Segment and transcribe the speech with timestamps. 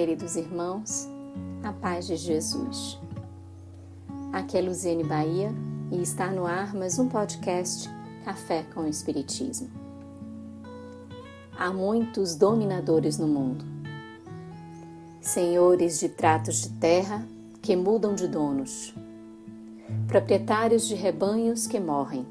[0.00, 1.06] queridos irmãos,
[1.62, 2.98] a paz de Jesus.
[4.32, 5.52] Aqui é Luziane Bahia
[5.92, 7.86] e está no ar mais um podcast
[8.24, 9.68] Café com o Espiritismo.
[11.54, 13.62] Há muitos dominadores no mundo,
[15.20, 17.28] senhores de tratos de terra
[17.60, 18.94] que mudam de donos,
[20.08, 22.26] proprietários de rebanhos que morrem,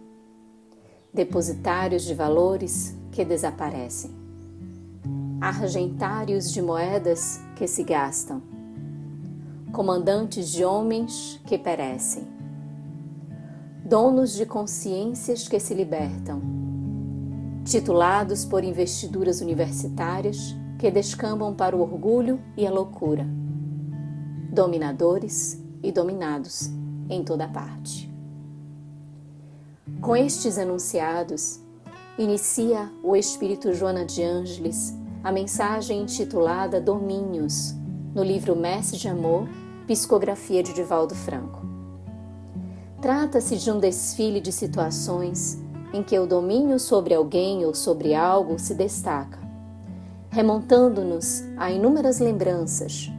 [1.14, 4.19] depositários de valores que desaparecem
[5.42, 8.42] argentários de moedas que se gastam,
[9.72, 12.28] comandantes de homens que perecem,
[13.86, 16.42] donos de consciências que se libertam,
[17.64, 23.26] titulados por investiduras universitárias que descambam para o orgulho e a loucura,
[24.52, 26.70] dominadores e dominados
[27.10, 28.10] em toda parte.
[30.02, 31.60] Com estes enunciados,
[32.18, 37.76] inicia o espírito Joana de Ângeles a mensagem intitulada Domínios,
[38.16, 39.50] no livro Mestre de Amor,
[39.86, 41.60] psicografia de Divaldo Franco.
[43.02, 45.62] Trata-se de um desfile de situações
[45.94, 49.40] em que o domínio sobre alguém ou sobre algo se destaca,
[50.30, 53.12] remontando-nos a inúmeras lembranças,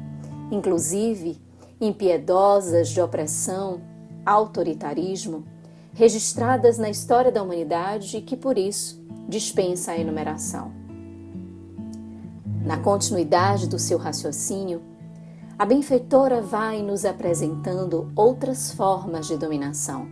[0.50, 1.38] inclusive
[1.80, 3.80] impiedosas de opressão,
[4.24, 5.44] autoritarismo,
[5.92, 10.79] registradas na história da humanidade e que por isso dispensa a enumeração.
[12.64, 14.82] Na continuidade do seu raciocínio,
[15.58, 20.06] a benfeitora vai nos apresentando outras formas de dominação,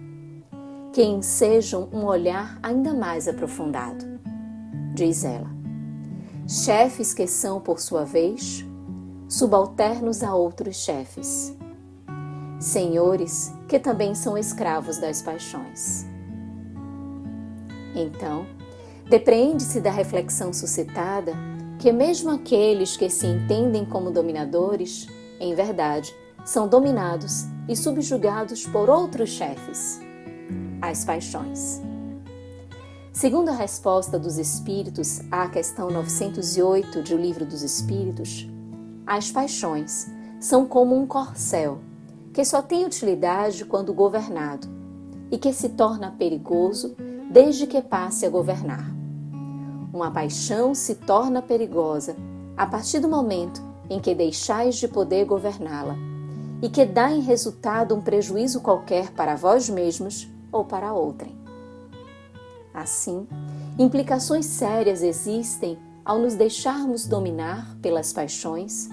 [0.92, 4.04] que ensejam um olhar ainda mais aprofundado.
[4.94, 5.50] Diz ela:
[6.46, 8.64] chefes que são, por sua vez,
[9.28, 11.54] subalternos a outros chefes,
[12.58, 16.06] senhores que também são escravos das paixões.
[17.94, 18.46] Então,
[19.08, 21.34] depreende-se da reflexão suscitada
[21.78, 25.06] que, mesmo aqueles que se entendem como dominadores,
[25.38, 30.00] em verdade, são dominados e subjugados por outros chefes,
[30.82, 31.80] as paixões.
[33.12, 38.48] Segundo a resposta dos Espíritos à questão 908 de O Livro dos Espíritos,
[39.06, 40.06] as paixões
[40.40, 41.80] são como um corcel
[42.32, 44.68] que só tem utilidade quando governado
[45.30, 46.94] e que se torna perigoso
[47.30, 48.97] desde que passe a governar.
[49.98, 52.14] Uma paixão se torna perigosa
[52.56, 53.60] a partir do momento
[53.90, 55.96] em que deixais de poder governá-la
[56.62, 61.36] e que dá em resultado um prejuízo qualquer para vós mesmos ou para outrem.
[62.72, 63.26] Assim,
[63.76, 68.88] implicações sérias existem ao nos deixarmos dominar pelas paixões,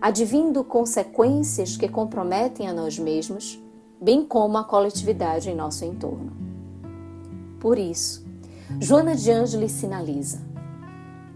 [0.00, 3.56] advindo consequências que comprometem a nós mesmos,
[4.00, 6.32] bem como a coletividade em nosso entorno.
[7.60, 8.28] Por isso,
[8.78, 10.40] Joana de Ângeles sinaliza: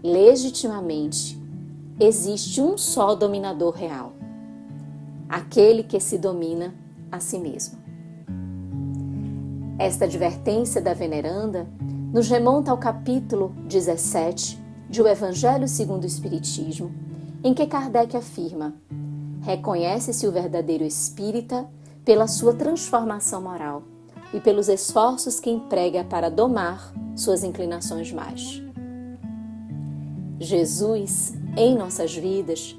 [0.01, 1.41] legitimamente
[1.99, 4.13] existe um só dominador real,
[5.27, 6.73] aquele que se domina
[7.11, 7.77] a si mesmo.
[9.77, 11.67] Esta advertência da veneranda
[12.13, 16.91] nos remonta ao capítulo 17 de O Evangelho segundo o Espiritismo,
[17.43, 18.73] em que Kardec afirma:
[19.41, 21.67] reconhece-se o verdadeiro espírita
[22.05, 23.94] pela sua transformação moral
[24.35, 28.61] e pelos esforços que emprega para domar suas inclinações mais.
[30.37, 32.77] Jesus, em nossas vidas,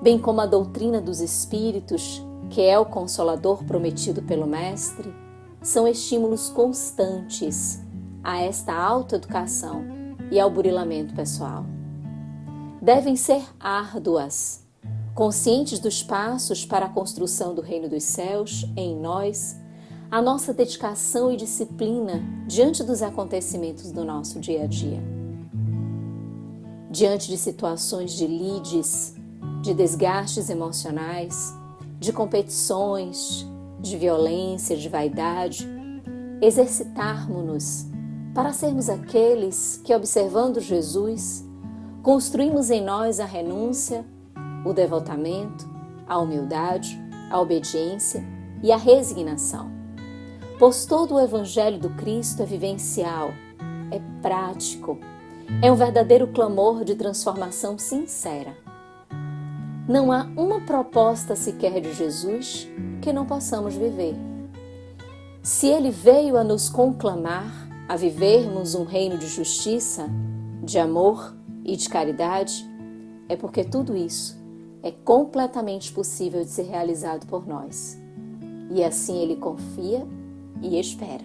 [0.00, 5.12] bem como a doutrina dos Espíritos, que é o consolador prometido pelo Mestre,
[5.60, 7.82] são estímulos constantes
[8.22, 9.84] a esta autoeducação
[10.30, 11.66] e ao burilamento pessoal.
[12.80, 14.64] Devem ser árduas,
[15.16, 19.60] conscientes dos passos para a construção do reino dos céus em nós
[20.12, 25.02] a nossa dedicação e disciplina diante dos acontecimentos do nosso dia a dia.
[26.90, 29.14] Diante de situações de lides,
[29.62, 31.54] de desgastes emocionais,
[31.98, 33.46] de competições,
[33.80, 35.66] de violência, de vaidade,
[36.42, 37.86] exercitarmos-nos
[38.34, 41.42] para sermos aqueles que, observando Jesus,
[42.02, 44.04] construímos em nós a renúncia,
[44.62, 45.66] o devotamento,
[46.06, 47.00] a humildade,
[47.30, 48.22] a obediência
[48.62, 49.80] e a resignação
[50.62, 53.32] pois todo o Evangelho do Cristo é vivencial,
[53.90, 54.96] é prático,
[55.60, 58.56] é um verdadeiro clamor de transformação sincera.
[59.88, 62.68] Não há uma proposta sequer de Jesus
[63.00, 64.14] que não possamos viver.
[65.42, 67.52] Se ele veio a nos conclamar
[67.88, 70.08] a vivermos um reino de justiça,
[70.62, 72.64] de amor e de caridade,
[73.28, 74.40] é porque tudo isso
[74.80, 78.00] é completamente possível de ser realizado por nós.
[78.70, 80.06] E assim ele confia
[80.62, 81.24] e espera.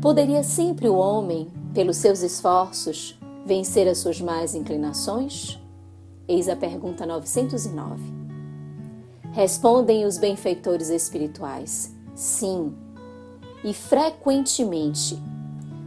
[0.00, 5.58] Poderia sempre o homem, pelos seus esforços, vencer as suas más inclinações?
[6.28, 8.02] Eis a pergunta 909.
[9.32, 12.74] Respondem os benfeitores espirituais: sim,
[13.64, 15.20] e frequentemente,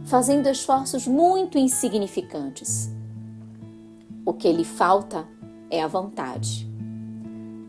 [0.04, 2.90] fazendo esforços muito insignificantes.
[4.24, 5.26] O que lhe falta
[5.70, 6.68] é a vontade.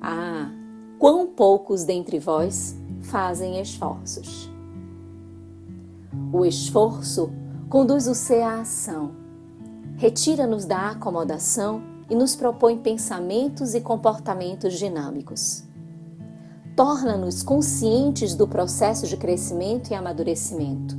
[0.02, 0.52] Ah,
[0.98, 4.50] quão poucos dentre vós fazem esforços.
[6.32, 7.32] O esforço
[7.70, 9.12] conduz o ser à ação,
[9.98, 15.64] retira-nos da acomodação e nos propõe pensamentos e comportamentos dinâmicos.
[16.76, 20.98] Torna-nos conscientes do processo de crescimento e amadurecimento.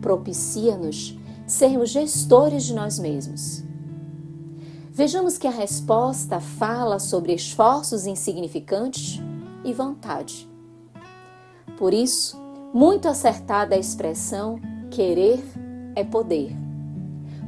[0.00, 3.62] Propicia-nos sermos gestores de nós mesmos.
[4.90, 9.20] Vejamos que a resposta fala sobre esforços insignificantes
[9.64, 10.51] e vontade.
[11.76, 12.40] Por isso,
[12.72, 14.60] muito acertada a expressão
[14.90, 15.42] querer
[15.94, 16.56] é poder.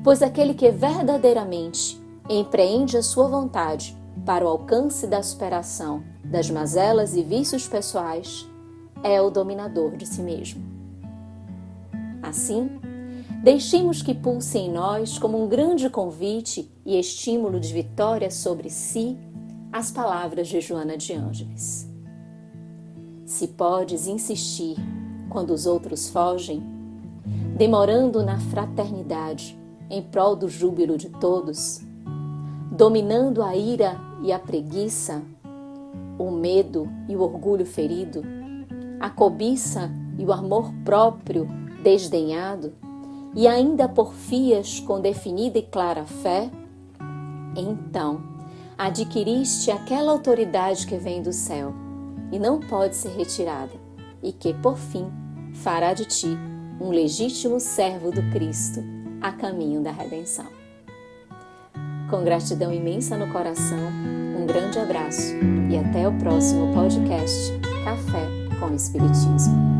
[0.02, 7.14] Pois aquele que verdadeiramente empreende a sua vontade para o alcance da superação das mazelas
[7.14, 8.48] e vícios pessoais,
[9.02, 10.62] é o dominador de si mesmo.
[12.22, 12.70] Assim,
[13.42, 19.18] deixemos que pulse em nós como um grande convite e estímulo de vitória sobre si
[19.70, 21.93] as palavras de Joana de Ângeles.
[23.26, 24.76] Se podes insistir
[25.30, 26.62] quando os outros fogem,
[27.56, 31.80] demorando na fraternidade em prol do júbilo de todos,
[32.70, 35.22] dominando a ira e a preguiça,
[36.18, 38.22] o medo e o orgulho ferido,
[39.00, 41.48] a cobiça e o amor próprio
[41.82, 42.74] desdenhado,
[43.34, 46.50] e ainda porfias com definida e clara fé,
[47.56, 48.22] então
[48.76, 51.83] adquiriste aquela autoridade que vem do céu
[52.34, 53.70] e não pode ser retirada,
[54.20, 55.06] e que, por fim,
[55.54, 56.36] fará de ti
[56.80, 58.82] um legítimo servo do Cristo
[59.20, 60.48] a caminho da redenção.
[62.10, 63.88] Com gratidão imensa no coração,
[64.36, 65.32] um grande abraço
[65.70, 67.52] e até o próximo podcast
[67.84, 68.26] Café
[68.58, 69.73] com Espiritismo.